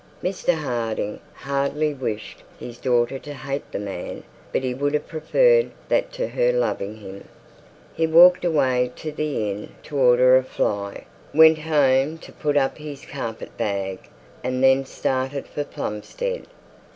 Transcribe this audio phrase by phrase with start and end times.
[0.23, 5.69] Mr Harding hardly wished his daughter to hate the man, but he would have preferred
[5.89, 7.25] that to her loving him.
[7.93, 12.79] He walked away to the inn to order a fly, went home to put up
[12.79, 13.99] his carpet bag,
[14.43, 16.47] and then started for Plumstead.